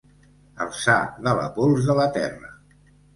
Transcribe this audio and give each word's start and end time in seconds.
Alçar 0.65 0.95
de 1.27 1.33
la 1.39 1.43
pols 1.57 1.91
de 1.91 1.97
la 1.99 2.07
terra. 2.17 2.51